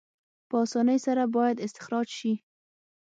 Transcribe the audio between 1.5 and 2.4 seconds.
استخراج شي.